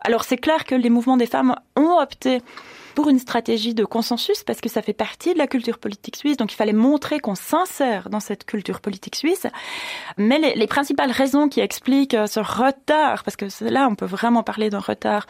Alors 0.00 0.24
c'est 0.24 0.36
clair 0.36 0.64
que 0.64 0.74
les 0.74 0.90
mouvements 0.90 1.16
des 1.16 1.26
femmes 1.26 1.54
ont 1.76 1.98
opté 2.00 2.42
pour 2.96 3.10
une 3.10 3.18
stratégie 3.18 3.74
de 3.74 3.84
consensus 3.84 4.42
parce 4.42 4.62
que 4.62 4.70
ça 4.70 4.80
fait 4.80 4.94
partie 4.94 5.34
de 5.34 5.38
la 5.38 5.46
culture 5.46 5.78
politique 5.78 6.16
suisse. 6.16 6.38
Donc 6.38 6.50
il 6.52 6.56
fallait 6.56 6.72
montrer 6.72 7.20
qu'on 7.20 7.34
s'insère 7.34 8.08
dans 8.08 8.20
cette 8.20 8.46
culture 8.46 8.80
politique 8.80 9.16
suisse. 9.16 9.46
Mais 10.16 10.38
les, 10.38 10.54
les, 10.54 10.66
principales 10.66 11.10
raisons 11.10 11.48
qui 11.48 11.60
expliquent 11.60 12.14
euh, 12.14 12.26
ce 12.26 12.40
retard, 12.40 13.22
parce 13.22 13.36
que 13.36 13.44
là 13.62 13.86
on 13.90 13.94
peut 13.94 14.06
vraiment 14.06 14.42
parler 14.42 14.70
d'un 14.70 14.78
retard 14.78 15.26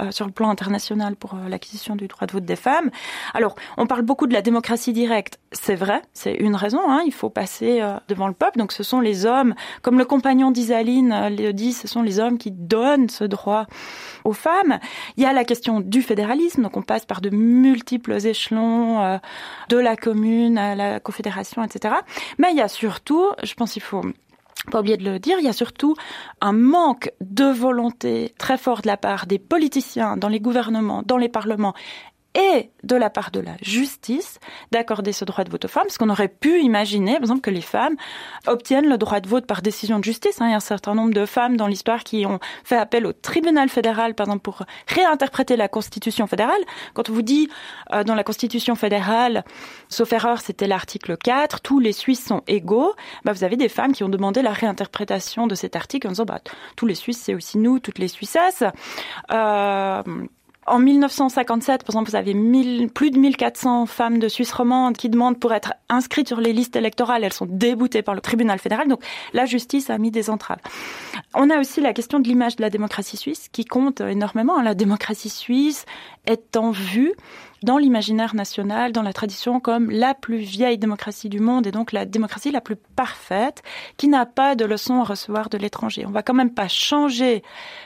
euh, 0.00 0.12
sur 0.12 0.26
le 0.26 0.32
plan 0.32 0.48
international 0.48 1.16
pour 1.16 1.34
euh, 1.34 1.48
l'acquisition 1.48 1.96
du 1.96 2.06
droit 2.06 2.28
de 2.28 2.32
vote 2.32 2.44
des 2.44 2.54
femmes. 2.54 2.90
Alors 3.34 3.56
on 3.76 3.88
parle 3.88 4.02
beaucoup 4.02 4.28
de 4.28 4.32
la 4.32 4.40
démocratie 4.40 4.92
directe. 4.92 5.40
C'est 5.50 5.74
vrai, 5.74 6.00
c'est 6.12 6.34
une 6.34 6.54
raison. 6.54 6.80
Hein, 6.88 7.02
il 7.04 7.12
faut 7.12 7.30
passer 7.30 7.82
devant 8.06 8.28
le 8.28 8.34
peuple. 8.34 8.58
Donc 8.58 8.70
ce 8.70 8.84
sont 8.84 9.00
les 9.00 9.26
hommes, 9.26 9.54
comme 9.82 9.98
le 9.98 10.04
compagnon 10.04 10.52
d'Isaline 10.52 11.30
le 11.36 11.50
dit, 11.50 11.72
ce 11.72 11.88
sont 11.88 12.02
les 12.02 12.20
hommes 12.20 12.38
qui 12.38 12.52
donnent 12.52 13.08
ce 13.08 13.24
droit 13.24 13.66
aux 14.24 14.34
femmes. 14.34 14.78
Il 15.16 15.24
y 15.24 15.26
a 15.26 15.32
la 15.32 15.44
question 15.44 15.80
du 15.80 16.02
fédéralisme. 16.02 16.62
Donc 16.62 16.76
on 16.76 16.82
passe 16.82 17.06
par 17.08 17.20
de 17.20 17.30
multiples 17.30 18.24
échelons, 18.24 19.02
euh, 19.02 19.18
de 19.68 19.76
la 19.76 19.96
commune 19.96 20.58
à 20.58 20.76
la 20.76 21.00
confédération, 21.00 21.64
etc. 21.64 21.94
Mais 22.38 22.52
il 22.52 22.56
y 22.56 22.60
a 22.60 22.68
surtout, 22.68 23.26
je 23.42 23.54
pense 23.54 23.72
qu'il 23.72 23.82
faut 23.82 24.04
pas 24.70 24.80
oublier 24.80 24.96
de 24.96 25.04
le 25.04 25.18
dire, 25.18 25.38
il 25.38 25.44
y 25.44 25.48
a 25.48 25.52
surtout 25.52 25.96
un 26.40 26.52
manque 26.52 27.10
de 27.20 27.44
volonté 27.44 28.34
très 28.38 28.58
fort 28.58 28.82
de 28.82 28.86
la 28.86 28.96
part 28.96 29.26
des 29.26 29.38
politiciens 29.38 30.16
dans 30.16 30.28
les 30.28 30.40
gouvernements, 30.40 31.02
dans 31.04 31.16
les 31.16 31.28
parlements 31.28 31.74
et 32.38 32.70
de 32.84 32.96
la 32.96 33.10
part 33.10 33.30
de 33.30 33.40
la 33.40 33.56
justice 33.60 34.38
d'accorder 34.70 35.12
ce 35.12 35.24
droit 35.24 35.44
de 35.44 35.50
vote 35.50 35.64
aux 35.64 35.68
femmes, 35.68 35.84
parce 35.84 35.98
qu'on 35.98 36.08
aurait 36.08 36.28
pu 36.28 36.60
imaginer, 36.60 37.14
par 37.14 37.22
exemple, 37.22 37.40
que 37.40 37.50
les 37.50 37.60
femmes 37.60 37.96
obtiennent 38.46 38.88
le 38.88 38.96
droit 38.96 39.20
de 39.20 39.28
vote 39.28 39.46
par 39.46 39.60
décision 39.60 39.98
de 39.98 40.04
justice. 40.04 40.40
Hein. 40.40 40.46
Il 40.46 40.50
y 40.50 40.54
a 40.54 40.56
un 40.56 40.60
certain 40.60 40.94
nombre 40.94 41.12
de 41.12 41.26
femmes 41.26 41.56
dans 41.56 41.66
l'histoire 41.66 42.04
qui 42.04 42.24
ont 42.26 42.38
fait 42.64 42.76
appel 42.76 43.06
au 43.06 43.12
tribunal 43.12 43.68
fédéral, 43.68 44.14
par 44.14 44.26
exemple, 44.26 44.42
pour 44.42 44.62
réinterpréter 44.86 45.56
la 45.56 45.68
Constitution 45.68 46.26
fédérale. 46.26 46.60
Quand 46.94 47.10
on 47.10 47.12
vous 47.12 47.22
dit 47.22 47.48
euh, 47.92 48.04
dans 48.04 48.14
la 48.14 48.24
Constitution 48.24 48.76
fédérale, 48.76 49.44
sauf 49.88 50.12
erreur, 50.12 50.40
c'était 50.40 50.68
l'article 50.68 51.16
4, 51.16 51.60
tous 51.60 51.80
les 51.80 51.92
Suisses 51.92 52.24
sont 52.24 52.42
égaux, 52.46 52.94
bah, 53.24 53.32
vous 53.32 53.44
avez 53.44 53.56
des 53.56 53.68
femmes 53.68 53.92
qui 53.92 54.04
ont 54.04 54.08
demandé 54.08 54.42
la 54.42 54.52
réinterprétation 54.52 55.46
de 55.46 55.54
cet 55.54 55.74
article 55.74 56.06
en 56.06 56.10
disant 56.10 56.24
bah, 56.24 56.40
tous 56.76 56.86
les 56.86 56.94
Suisses, 56.94 57.20
c'est 57.20 57.34
aussi 57.34 57.58
nous, 57.58 57.80
toutes 57.80 57.98
les 57.98 58.08
Suissesses. 58.08 58.62
Euh, 59.32 60.02
en 60.70 60.78
1957, 60.78 61.84
par 61.84 61.94
exemple, 61.94 62.10
vous 62.10 62.16
avez 62.16 62.34
plus 62.88 63.10
de 63.10 63.18
1400 63.18 63.86
femmes 63.86 64.18
de 64.18 64.28
Suisse 64.28 64.52
romande 64.52 64.96
qui 64.96 65.08
demandent 65.08 65.38
pour 65.38 65.52
être 65.52 65.74
inscrites 65.88 66.28
sur 66.28 66.40
les 66.40 66.52
listes 66.52 66.76
électorales. 66.76 67.24
Elles 67.24 67.32
sont 67.32 67.46
déboutées 67.48 68.02
par 68.02 68.14
le 68.14 68.20
tribunal 68.20 68.58
fédéral. 68.58 68.88
Donc, 68.88 69.02
la 69.32 69.46
justice 69.46 69.90
a 69.90 69.98
mis 69.98 70.10
des 70.10 70.30
entraves. 70.30 70.60
On 71.34 71.50
a 71.50 71.58
aussi 71.58 71.80
la 71.80 71.92
question 71.92 72.20
de 72.20 72.28
l'image 72.28 72.56
de 72.56 72.62
la 72.62 72.70
démocratie 72.70 73.16
suisse 73.16 73.48
qui 73.50 73.64
compte 73.64 74.00
énormément. 74.00 74.60
La 74.62 74.74
démocratie 74.74 75.30
suisse 75.30 75.84
est 76.26 76.56
en 76.56 76.70
vue 76.70 77.12
dans 77.62 77.78
l'imaginaire 77.78 78.34
national, 78.34 78.92
dans 78.92 79.02
la 79.02 79.12
tradition, 79.12 79.60
comme 79.60 79.90
la 79.90 80.14
plus 80.14 80.38
vieille 80.38 80.78
démocratie 80.78 81.28
du 81.28 81.40
monde 81.40 81.66
et 81.66 81.70
donc 81.70 81.92
la 81.92 82.04
démocratie 82.04 82.50
la 82.50 82.60
plus 82.60 82.76
parfaite, 82.76 83.62
qui 83.96 84.08
n'a 84.08 84.26
pas 84.26 84.54
de 84.54 84.64
leçons 84.64 85.00
à 85.00 85.04
recevoir 85.04 85.48
de 85.48 85.58
l'étranger. 85.58 86.04
On 86.06 86.10
va 86.10 86.22
quand 86.22 86.34
même 86.34 86.54
pas 86.54 86.68
changer 86.68 87.42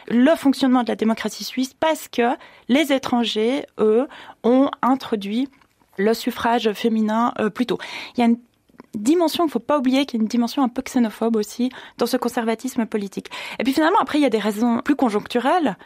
le 0.08 0.34
fonctionnement 0.36 0.82
de 0.82 0.88
la 0.88 0.96
démocratie 0.96 1.44
suisse 1.44 1.74
parce 1.78 2.08
que 2.08 2.36
les 2.68 2.92
étrangers, 2.92 3.64
eux, 3.78 4.08
ont 4.44 4.70
introduit 4.82 5.48
le 5.98 6.14
suffrage 6.14 6.72
féminin 6.72 7.34
euh, 7.38 7.50
plus 7.50 7.66
tôt. 7.66 7.78
Il 8.16 8.20
y 8.20 8.22
a 8.22 8.26
une 8.26 8.38
dimension 8.94 9.44
qu'il 9.44 9.48
ne 9.48 9.52
faut 9.52 9.58
pas 9.58 9.78
oublier, 9.78 10.06
qu'il 10.06 10.18
y 10.18 10.20
a 10.20 10.22
une 10.22 10.28
dimension 10.28 10.62
un 10.62 10.68
peu 10.68 10.82
xénophobe 10.82 11.36
aussi 11.36 11.70
dans 11.98 12.06
ce 12.06 12.16
conservatisme 12.16 12.86
politique. 12.86 13.30
Et 13.58 13.64
puis 13.64 13.72
finalement, 13.72 13.98
après, 14.00 14.18
il 14.18 14.22
y 14.22 14.26
a 14.26 14.30
des 14.30 14.38
raisons 14.38 14.80
plus 14.80 14.96
conjoncturelles. 14.96 15.76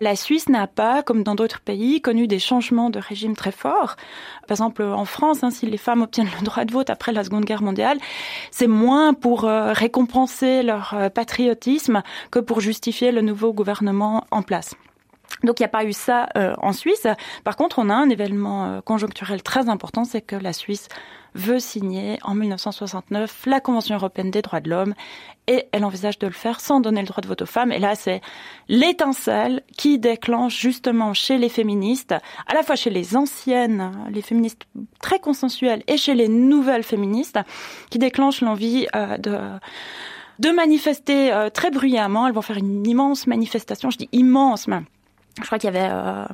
La 0.00 0.16
Suisse 0.16 0.48
n'a 0.48 0.66
pas, 0.66 1.02
comme 1.02 1.22
dans 1.22 1.34
d'autres 1.34 1.60
pays, 1.60 2.00
connu 2.00 2.26
des 2.26 2.38
changements 2.38 2.90
de 2.90 2.98
régime 2.98 3.36
très 3.36 3.52
forts. 3.52 3.96
Par 4.46 4.52
exemple, 4.52 4.82
en 4.82 5.04
France, 5.04 5.44
hein, 5.44 5.50
si 5.50 5.66
les 5.66 5.76
femmes 5.76 6.02
obtiennent 6.02 6.30
le 6.38 6.44
droit 6.44 6.64
de 6.64 6.72
vote 6.72 6.90
après 6.90 7.12
la 7.12 7.24
Seconde 7.24 7.44
Guerre 7.44 7.62
mondiale, 7.62 7.98
c'est 8.50 8.66
moins 8.66 9.14
pour 9.14 9.44
euh, 9.44 9.72
récompenser 9.72 10.62
leur 10.62 10.94
euh, 10.94 11.08
patriotisme 11.08 12.02
que 12.30 12.38
pour 12.38 12.60
justifier 12.60 13.12
le 13.12 13.20
nouveau 13.20 13.52
gouvernement 13.52 14.24
en 14.30 14.42
place. 14.42 14.74
Donc 15.44 15.60
il 15.60 15.62
n'y 15.62 15.66
a 15.66 15.68
pas 15.68 15.84
eu 15.84 15.92
ça 15.92 16.28
euh, 16.36 16.54
en 16.58 16.72
Suisse. 16.72 17.06
Par 17.44 17.56
contre, 17.56 17.78
on 17.78 17.88
a 17.88 17.94
un 17.94 18.08
événement 18.08 18.80
conjoncturel 18.82 19.42
très 19.42 19.68
important, 19.68 20.04
c'est 20.04 20.22
que 20.22 20.36
la 20.36 20.52
Suisse 20.52 20.88
veut 21.34 21.58
signer 21.58 22.18
en 22.22 22.34
1969 22.34 23.46
la 23.46 23.60
Convention 23.60 23.94
européenne 23.94 24.30
des 24.30 24.42
droits 24.42 24.60
de 24.60 24.68
l'homme 24.68 24.94
et 25.46 25.66
elle 25.72 25.84
envisage 25.84 26.18
de 26.18 26.26
le 26.26 26.32
faire 26.32 26.60
sans 26.60 26.80
donner 26.80 27.00
le 27.00 27.06
droit 27.06 27.20
de 27.20 27.26
vote 27.26 27.42
aux 27.42 27.46
femmes. 27.46 27.72
Et 27.72 27.78
là, 27.78 27.94
c'est 27.94 28.20
l'étincelle 28.68 29.62
qui 29.76 29.98
déclenche 29.98 30.58
justement 30.58 31.14
chez 31.14 31.38
les 31.38 31.48
féministes, 31.48 32.14
à 32.46 32.54
la 32.54 32.62
fois 32.62 32.76
chez 32.76 32.90
les 32.90 33.16
anciennes, 33.16 33.92
les 34.10 34.22
féministes 34.22 34.66
très 35.00 35.18
consensuelles, 35.18 35.82
et 35.86 35.96
chez 35.96 36.14
les 36.14 36.28
nouvelles 36.28 36.84
féministes, 36.84 37.38
qui 37.90 37.98
déclenche 37.98 38.40
l'envie 38.40 38.86
euh, 38.94 39.18
de 39.18 39.38
de 40.38 40.48
manifester 40.48 41.30
euh, 41.32 41.50
très 41.50 41.70
bruyamment. 41.70 42.26
Elles 42.26 42.32
vont 42.32 42.42
faire 42.42 42.56
une 42.56 42.84
immense 42.86 43.26
manifestation, 43.26 43.90
je 43.90 43.98
dis 43.98 44.08
immense, 44.12 44.66
mais 44.66 44.80
je 45.38 45.46
crois 45.46 45.58
qu'il 45.58 45.72
y 45.72 45.76
avait 45.76 45.90
euh, 45.90 46.24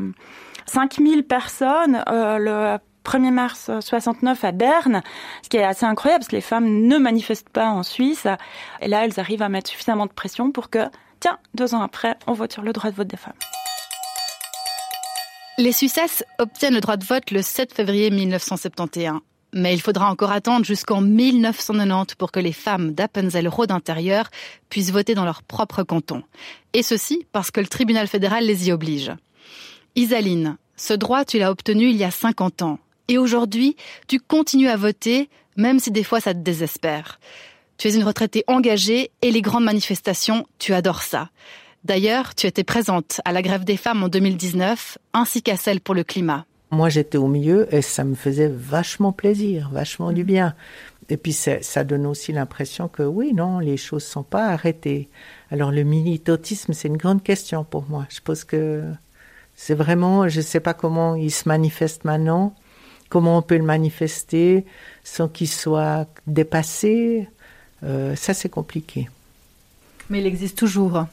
5000 0.67 1.25
personnes 1.25 2.03
euh, 2.09 2.39
le 2.39 2.79
1er 3.05 3.31
mars 3.31 3.71
69 3.81 4.45
à 4.45 4.53
Berne, 4.53 5.03
ce 5.43 5.49
qui 5.49 5.57
est 5.57 5.65
assez 5.65 5.87
incroyable 5.87 6.21
parce 6.21 6.29
que 6.29 6.37
les 6.37 6.43
femmes 6.43 6.87
ne 6.87 6.99
manifestent 6.99 7.49
pas 7.49 7.69
en 7.69 7.83
Suisse. 7.83 8.27
Et 8.81 8.89
là, 8.89 9.05
elles 9.05 9.19
arrivent 9.19 9.43
à 9.43 9.49
mettre 9.49 9.71
suffisamment 9.71 10.07
de 10.07 10.13
pression 10.13 10.51
pour 10.51 10.69
que, 10.69 10.81
tiens, 11.21 11.39
deux 11.55 11.75
ans 11.75 11.81
après, 11.81 12.17
on 12.27 12.33
vote 12.33 12.53
sur 12.53 12.63
le 12.63 12.73
droit 12.73 12.91
de 12.91 12.97
vote 12.97 13.09
des 13.09 13.17
femmes. 13.17 13.33
Les 15.57 15.73
Suissesses 15.73 16.23
obtiennent 16.39 16.75
le 16.75 16.81
droit 16.81 16.97
de 16.97 17.05
vote 17.05 17.31
le 17.31 17.43
7 17.43 17.75
février 17.75 18.11
1971. 18.11 19.21
Mais 19.55 19.73
il 19.73 19.81
faudra 19.81 20.11
encore 20.11 20.31
attendre 20.31 20.65
jusqu'en 20.65 21.01
1990 21.01 22.17
pour 22.17 22.33
que 22.33 22.41
les 22.41 22.53
femmes 22.53 22.93
d'Appenzell-Rhodes 22.93 23.73
intérieur 23.73 24.29
puissent 24.69 24.93
voter 24.93 25.15
dans 25.15 25.25
leur 25.25 25.43
propre 25.43 25.83
canton. 25.83 26.23
Et 26.75 26.83
ceci 26.83 27.27
parce 27.33 27.51
que 27.51 27.61
le 27.61 27.67
tribunal 27.67 28.09
fédéral 28.09 28.45
les 28.45 28.69
y 28.69 28.73
oblige. 28.73 29.13
Isaline, 29.97 30.59
ce 30.77 30.95
droit, 30.95 31.25
tu 31.25 31.39
l'as 31.39 31.51
obtenu 31.51 31.89
il 31.89 31.97
y 31.97 32.05
a 32.05 32.11
50 32.11 32.63
ans. 32.63 32.79
Et 33.09 33.17
aujourd'hui, 33.17 33.75
tu 34.07 34.21
continues 34.21 34.69
à 34.69 34.77
voter, 34.77 35.31
même 35.57 35.81
si 35.81 35.91
des 35.91 36.05
fois 36.05 36.21
ça 36.21 36.35
te 36.35 36.41
désespère. 36.41 37.19
Tu 37.79 37.89
es 37.89 37.95
une 37.95 38.05
retraitée 38.05 38.45
engagée 38.49 39.11
et 39.23 39.31
les 39.31 39.41
grandes 39.41 39.65
manifestations, 39.65 40.47
tu 40.59 40.75
adores 40.75 41.03
ça. 41.03 41.31
D'ailleurs, 41.85 42.35
tu 42.35 42.47
étais 42.47 42.65
présente 42.65 43.21
à 43.25 43.33
la 43.33 43.41
grève 43.41 43.65
des 43.65 43.77
femmes 43.77 44.03
en 44.03 44.09
2019, 44.09 44.99
ainsi 45.15 45.43
qu'à 45.43 45.57
celle 45.57 45.81
pour 45.81 45.95
le 45.95 46.05
climat. 46.05 46.45
Moi, 46.71 46.89
j'étais 46.89 47.19
au 47.19 47.29
milieu 47.29 47.73
et 47.75 47.83
ça 47.83 48.05
me 48.05 48.15
faisait 48.15 48.49
vachement 48.49 49.13
plaisir, 49.13 49.71
vachement 49.73 50.13
du 50.13 50.25
bien. 50.25 50.55
Et 51.09 51.17
puis, 51.17 51.33
ça 51.33 51.85
donne 51.85 52.05
aussi 52.05 52.33
l'impression 52.33 52.89
que 52.89 53.03
oui, 53.03 53.33
non, 53.33 53.59
les 53.59 53.79
choses 53.79 54.05
sont 54.05 54.23
pas 54.23 54.49
arrêtées. 54.49 55.09
Alors, 55.51 55.73
le 55.73 55.83
militantisme, 55.83 56.75
c'est 56.75 56.89
une 56.89 56.99
grande 56.99 57.23
question 57.23 57.65
pour 57.65 57.89
moi. 57.89 58.07
Je 58.11 58.21
pense 58.21 58.45
que 58.45 58.85
c'est 59.55 59.75
vraiment, 59.75 60.29
je 60.29 60.39
ne 60.39 60.45
sais 60.45 60.61
pas 60.61 60.75
comment 60.75 61.15
il 61.15 61.31
se 61.31 61.49
manifeste 61.49 62.05
maintenant 62.05 62.55
comment 63.09 63.39
on 63.39 63.43
peut 63.43 63.57
le 63.57 63.65
manifester 63.65 64.65
sans 65.05 65.29
qu'il 65.29 65.49
soit 65.49 66.07
dépassé. 66.27 67.29
Euh, 67.83 68.15
ça, 68.17 68.35
c'est 68.35 68.49
compliqué. 68.49 69.09
Mais 70.11 70.21
il 70.21 70.27
existe 70.27 70.59
toujours. 70.59 71.07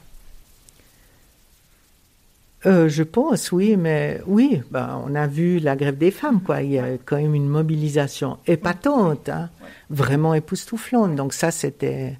Euh, 2.66 2.88
je 2.88 3.04
pense, 3.04 3.52
oui, 3.52 3.76
mais 3.76 4.20
oui, 4.26 4.60
ben, 4.72 5.00
on 5.06 5.14
a 5.14 5.28
vu 5.28 5.60
la 5.60 5.76
grève 5.76 5.96
des 5.96 6.10
femmes, 6.10 6.42
quoi. 6.42 6.62
Il 6.62 6.72
y 6.72 6.78
a 6.78 6.98
quand 7.04 7.16
même 7.16 7.34
une 7.34 7.48
mobilisation 7.48 8.38
épatante, 8.46 9.28
hein, 9.28 9.50
vraiment 9.88 10.34
époustouflante. 10.34 11.14
Donc 11.14 11.32
ça, 11.32 11.52
c'était 11.52 12.18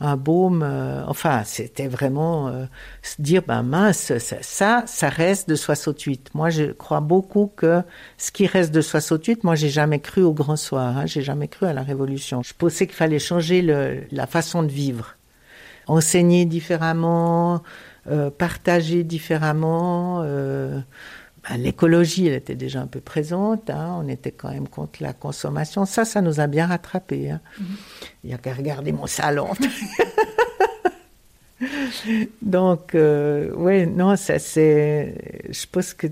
un 0.00 0.16
baume. 0.16 0.64
Euh, 0.64 1.04
enfin, 1.06 1.42
c'était 1.44 1.86
vraiment 1.86 2.48
euh, 2.48 2.64
dire, 3.20 3.42
ben 3.46 3.62
mince, 3.62 4.12
ça, 4.18 4.82
ça, 4.86 5.08
reste 5.08 5.48
de 5.48 5.54
68. 5.54 6.30
Moi, 6.34 6.50
je 6.50 6.72
crois 6.72 7.00
beaucoup 7.00 7.52
que 7.54 7.82
ce 8.18 8.32
qui 8.32 8.48
reste 8.48 8.74
de 8.74 8.80
68, 8.80 9.44
moi, 9.44 9.54
j'ai 9.54 9.68
jamais 9.68 10.00
cru 10.00 10.22
au 10.22 10.32
grand 10.32 10.56
soir. 10.56 10.98
Hein, 10.98 11.06
j'ai 11.06 11.22
jamais 11.22 11.46
cru 11.46 11.66
à 11.66 11.72
la 11.72 11.82
révolution. 11.82 12.42
Je 12.42 12.52
pensais 12.52 12.86
qu'il 12.86 12.96
fallait 12.96 13.20
changer 13.20 13.62
le, 13.62 14.02
la 14.10 14.26
façon 14.26 14.64
de 14.64 14.72
vivre, 14.72 15.16
enseigner 15.86 16.46
différemment, 16.46 17.62
euh, 18.10 18.30
partager 18.30 19.04
différemment. 19.04 20.22
Euh, 20.22 20.80
ben, 21.48 21.56
l'écologie, 21.56 22.26
elle 22.26 22.34
était 22.34 22.54
déjà 22.54 22.80
un 22.80 22.86
peu 22.86 23.00
présente. 23.00 23.70
Hein, 23.70 23.98
on 24.00 24.08
était 24.08 24.30
quand 24.30 24.50
même 24.50 24.68
contre 24.68 25.02
la 25.02 25.12
consommation. 25.12 25.84
Ça, 25.86 26.04
ça 26.04 26.20
nous 26.20 26.40
a 26.40 26.46
bien 26.46 26.66
rattrapé. 26.66 27.30
Hein. 27.30 27.40
Mm 27.58 27.62
-hmm. 27.62 27.76
Il 28.24 28.26
n'y 28.28 28.34
a 28.34 28.38
qu'à 28.38 28.54
regarder 28.54 28.92
mon 28.92 29.06
salon. 29.06 29.48
Donc, 32.42 32.94
euh, 32.94 33.52
oui, 33.56 33.86
non, 33.86 34.16
ça 34.16 34.38
c'est. 34.38 35.14
Je 35.48 35.66
pense 35.70 35.94
que 35.94 36.06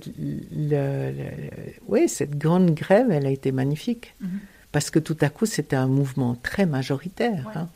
le, 0.70 1.12
oui, 1.88 2.08
cette 2.08 2.38
grande 2.38 2.70
grève, 2.74 3.10
elle 3.10 3.26
a 3.26 3.30
été 3.30 3.52
magnifique. 3.52 4.14
Mhm. 4.20 4.40
Parce 4.72 4.90
que 4.90 4.98
tout 4.98 5.18
à 5.20 5.28
coup, 5.28 5.46
c'était 5.46 5.76
un 5.76 5.86
mouvement 5.86 6.34
très 6.42 6.64
majoritaire. 6.66 7.44
Ouais, 7.46 7.56
hein. 7.56 7.68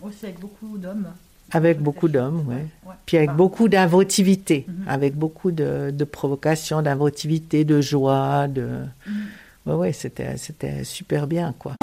Aussi 0.00 0.26
avec 0.26 0.38
beaucoup 0.38 0.78
d'hommes. 0.78 1.12
Avec 1.50 1.80
beaucoup 1.80 2.08
d'hommes, 2.08 2.44
oui. 2.48 2.90
Puis 3.06 3.16
avec 3.16 3.32
beaucoup 3.32 3.68
d'inventivité, 3.68 4.66
mhm. 4.66 4.84
avec 4.88 5.14
beaucoup 5.14 5.50
de, 5.50 5.90
de 5.90 6.04
provocation, 6.04 6.82
d'inventivité, 6.82 7.64
de 7.64 7.80
joie, 7.80 8.48
de. 8.48 8.80
Oui, 9.66 9.74
ouais, 9.74 9.92
c'était, 9.92 10.36
c'était 10.36 10.84
super 10.84 11.26
bien, 11.26 11.54
quoi. 11.58 11.74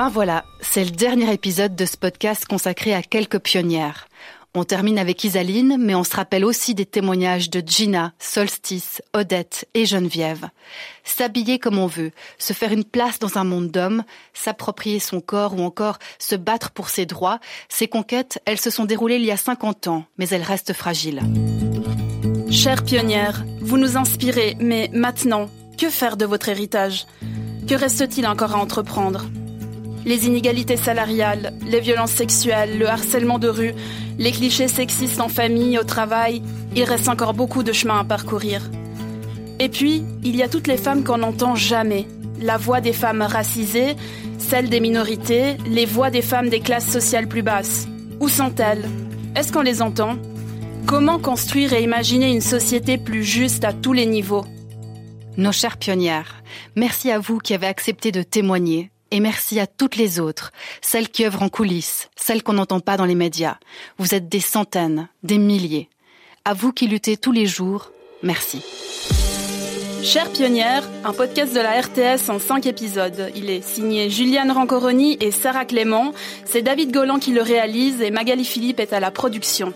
Ben 0.00 0.08
voilà, 0.08 0.44
c'est 0.60 0.84
le 0.84 0.90
dernier 0.92 1.30
épisode 1.30 1.76
de 1.76 1.84
ce 1.84 1.96
podcast 1.96 2.46
consacré 2.46 2.94
à 2.94 3.02
quelques 3.02 3.38
pionnières. 3.38 4.08
On 4.52 4.64
termine 4.64 4.98
avec 4.98 5.22
Isaline, 5.22 5.76
mais 5.78 5.94
on 5.94 6.02
se 6.02 6.16
rappelle 6.16 6.44
aussi 6.44 6.74
des 6.74 6.84
témoignages 6.84 7.50
de 7.50 7.62
Gina, 7.64 8.12
Solstice, 8.18 9.00
Odette 9.14 9.68
et 9.74 9.86
Geneviève. 9.86 10.48
S'habiller 11.04 11.60
comme 11.60 11.78
on 11.78 11.86
veut, 11.86 12.10
se 12.36 12.52
faire 12.52 12.72
une 12.72 12.82
place 12.82 13.20
dans 13.20 13.38
un 13.38 13.44
monde 13.44 13.70
d'hommes, 13.70 14.02
s'approprier 14.34 14.98
son 14.98 15.20
corps 15.20 15.54
ou 15.54 15.62
encore 15.62 16.00
se 16.18 16.34
battre 16.34 16.72
pour 16.72 16.88
ses 16.88 17.06
droits, 17.06 17.38
ces 17.68 17.86
conquêtes, 17.86 18.42
elles 18.44 18.60
se 18.60 18.70
sont 18.70 18.86
déroulées 18.86 19.16
il 19.16 19.24
y 19.24 19.30
a 19.30 19.36
50 19.36 19.86
ans, 19.86 20.04
mais 20.18 20.28
elles 20.30 20.42
restent 20.42 20.72
fragiles. 20.72 21.22
Chère 22.50 22.82
pionnière, 22.82 23.44
vous 23.60 23.78
nous 23.78 23.96
inspirez, 23.96 24.56
mais 24.58 24.90
maintenant, 24.92 25.48
que 25.78 25.88
faire 25.88 26.16
de 26.16 26.24
votre 26.24 26.48
héritage? 26.48 27.06
Que 27.68 27.76
reste-t-il 27.76 28.26
encore 28.26 28.56
à 28.56 28.58
entreprendre? 28.58 29.26
Les 30.04 30.26
inégalités 30.26 30.76
salariales, 30.76 31.52
les 31.66 31.80
violences 31.80 32.12
sexuelles, 32.12 32.78
le 32.78 32.88
harcèlement 32.88 33.38
de 33.38 33.48
rue, 33.48 33.74
les 34.18 34.32
clichés 34.32 34.68
sexistes 34.68 35.20
en 35.20 35.28
famille, 35.28 35.78
au 35.78 35.84
travail, 35.84 36.42
il 36.74 36.84
reste 36.84 37.08
encore 37.08 37.34
beaucoup 37.34 37.62
de 37.62 37.72
chemin 37.72 38.00
à 38.00 38.04
parcourir. 38.04 38.70
Et 39.58 39.68
puis, 39.68 40.02
il 40.24 40.36
y 40.36 40.42
a 40.42 40.48
toutes 40.48 40.66
les 40.66 40.76
femmes 40.76 41.04
qu'on 41.04 41.18
n'entend 41.18 41.54
jamais. 41.54 42.06
La 42.40 42.56
voix 42.56 42.80
des 42.80 42.94
femmes 42.94 43.22
racisées, 43.22 43.94
celle 44.38 44.70
des 44.70 44.80
minorités, 44.80 45.56
les 45.66 45.84
voix 45.84 46.10
des 46.10 46.22
femmes 46.22 46.48
des 46.48 46.60
classes 46.60 46.90
sociales 46.90 47.28
plus 47.28 47.42
basses. 47.42 47.86
Où 48.20 48.28
sont-elles? 48.28 48.88
Est-ce 49.36 49.52
qu'on 49.52 49.60
les 49.60 49.82
entend? 49.82 50.16
Comment 50.86 51.18
construire 51.18 51.74
et 51.74 51.82
imaginer 51.82 52.32
une 52.32 52.40
société 52.40 52.96
plus 52.96 53.22
juste 53.22 53.64
à 53.64 53.72
tous 53.72 53.92
les 53.92 54.06
niveaux? 54.06 54.46
Nos 55.36 55.52
chères 55.52 55.76
pionnières, 55.76 56.42
merci 56.74 57.10
à 57.10 57.18
vous 57.18 57.38
qui 57.38 57.54
avez 57.54 57.66
accepté 57.66 58.12
de 58.12 58.22
témoigner, 58.22 58.90
et 59.10 59.20
merci 59.20 59.60
à 59.60 59.66
toutes 59.66 59.96
les 59.96 60.20
autres, 60.20 60.52
celles 60.80 61.08
qui 61.08 61.24
œuvrent 61.24 61.42
en 61.42 61.48
coulisses, 61.48 62.08
celles 62.16 62.42
qu'on 62.42 62.54
n'entend 62.54 62.80
pas 62.80 62.96
dans 62.96 63.04
les 63.04 63.14
médias. 63.14 63.58
Vous 63.98 64.14
êtes 64.14 64.28
des 64.28 64.40
centaines, 64.40 65.08
des 65.22 65.38
milliers. 65.38 65.88
À 66.44 66.54
vous 66.54 66.72
qui 66.72 66.86
luttez 66.86 67.16
tous 67.16 67.32
les 67.32 67.46
jours, 67.46 67.92
merci. 68.22 68.62
Chère 70.02 70.30
pionnière, 70.30 70.88
un 71.04 71.12
podcast 71.12 71.54
de 71.54 71.60
la 71.60 71.78
RTS 71.78 72.30
en 72.30 72.38
cinq 72.38 72.66
épisodes. 72.66 73.30
Il 73.36 73.50
est 73.50 73.62
signé 73.62 74.08
Juliane 74.08 74.50
Rancoroni 74.50 75.18
et 75.20 75.30
Sarah 75.30 75.66
Clément. 75.66 76.12
C'est 76.46 76.62
David 76.62 76.90
Golan 76.90 77.18
qui 77.18 77.32
le 77.32 77.42
réalise 77.42 78.00
et 78.00 78.10
Magali 78.10 78.46
Philippe 78.46 78.80
est 78.80 78.94
à 78.94 79.00
la 79.00 79.10
production. 79.10 79.74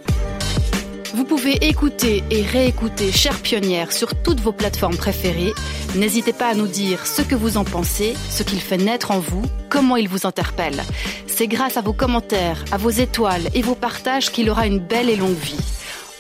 Vous 1.15 1.25
pouvez 1.25 1.65
écouter 1.65 2.25
et 2.33 2.43
réécouter 2.43 3.13
Chère 3.13 3.41
Pionnière 3.41 3.93
sur 3.93 4.21
toutes 4.21 4.41
vos 4.41 4.51
plateformes 4.51 4.97
préférées. 4.97 5.53
N'hésitez 5.95 6.33
pas 6.33 6.49
à 6.49 6.55
nous 6.55 6.67
dire 6.67 7.07
ce 7.07 7.23
que 7.23 7.37
vous 7.37 7.57
en 7.57 7.63
pensez, 7.63 8.15
ce 8.31 8.43
qu'il 8.43 8.61
fait 8.61 8.79
naître 8.79 9.13
en 9.13 9.21
vous, 9.21 9.43
comment 9.69 9.95
il 9.95 10.09
vous 10.09 10.27
interpelle. 10.27 10.83
C'est 11.29 11.47
grâce 11.47 11.77
à 11.77 11.83
vos 11.83 11.93
commentaires, 11.93 12.65
à 12.73 12.79
vos 12.79 12.91
étoiles 12.91 13.49
et 13.55 13.63
vos 13.63 13.77
partages 13.77 14.33
qu'il 14.33 14.51
aura 14.51 14.67
une 14.67 14.81
belle 14.81 15.09
et 15.09 15.15
longue 15.15 15.39
vie. 15.39 15.65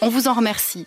On 0.01 0.09
vous 0.09 0.29
en 0.29 0.35
remercie. 0.35 0.87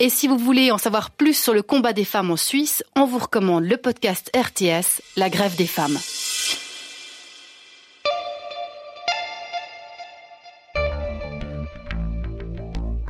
Et 0.00 0.10
si 0.10 0.26
vous 0.26 0.36
voulez 0.36 0.72
en 0.72 0.78
savoir 0.78 1.12
plus 1.12 1.40
sur 1.40 1.54
le 1.54 1.62
combat 1.62 1.92
des 1.92 2.04
femmes 2.04 2.32
en 2.32 2.36
Suisse, 2.36 2.82
on 2.96 3.04
vous 3.04 3.18
recommande 3.18 3.66
le 3.66 3.76
podcast 3.76 4.32
RTS, 4.36 5.00
La 5.16 5.30
grève 5.30 5.54
des 5.54 5.68
femmes. 5.68 5.98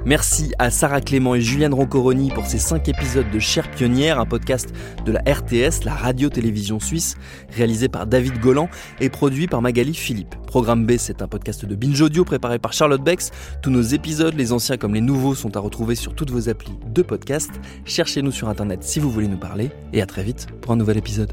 Merci 0.07 0.53
à 0.59 0.69
Sarah 0.71 1.01
Clément 1.01 1.35
et 1.35 1.41
Juliane 1.41 1.73
Roncoroni 1.73 2.31
pour 2.31 2.45
ces 2.45 2.59
5 2.59 2.89
épisodes 2.91 3.31
de 3.31 3.39
Chère 3.39 3.71
Pionnière, 3.71 4.21
un 4.21 4.27
podcast 4.27 4.69
de 5.07 5.13
la 5.13 5.21
RTS, 5.21 5.85
la 5.85 5.95
radio-télévision 5.95 6.79
suisse, 6.79 7.17
réalisé 7.57 7.89
par 7.89 8.07
David 8.07 8.39
Golan 8.39 8.69
et 9.01 9.09
produit 9.09 9.47
par 9.47 9.63
Magali 9.63 9.95
Philippe. 9.95 10.35
Programme 10.47 10.85
B, 10.85 10.99
c'est 10.99 11.23
un 11.23 11.27
podcast 11.27 11.65
de 11.65 11.75
Binge 11.75 12.03
Audio 12.03 12.23
préparé 12.23 12.59
par 12.59 12.75
Charlotte 12.75 13.03
Bex. 13.03 13.31
Tous 13.63 13.71
nos 13.71 13.81
épisodes, 13.81 14.35
les 14.35 14.53
anciens 14.53 14.77
comme 14.77 14.93
les 14.93 15.01
nouveaux, 15.01 15.35
sont 15.35 15.57
à 15.57 15.61
retrouver 15.61 15.95
sur 15.95 16.15
toutes 16.15 16.31
vos 16.31 16.51
applis 16.51 16.79
de 16.87 17.01
podcast. 17.01 17.51
Cherchez-nous 17.87 18.31
sur 18.31 18.51
Internet 18.51 18.83
si 18.83 19.01
vous 19.01 19.11
voulez 19.11 19.29
nous 19.29 19.39
parler 19.39 19.71
et 19.95 20.03
à 20.03 20.07
très 20.07 20.23
vite 20.23 20.49
pour 20.61 20.73
un 20.73 20.77
nouvel 20.77 20.99
épisode. 20.99 21.33